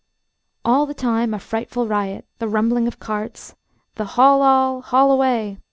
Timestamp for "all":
0.65-0.87, 4.41-4.81